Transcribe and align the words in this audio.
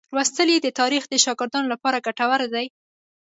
لوستل 0.15 0.47
یې 0.53 0.59
د 0.61 0.67
تاریخ 0.79 1.03
د 1.09 1.15
شاګردانو 1.25 1.71
لپاره 1.73 2.03
ګټور 2.05 2.41
دي. 2.53 2.65